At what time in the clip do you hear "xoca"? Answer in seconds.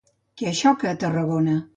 0.59-0.89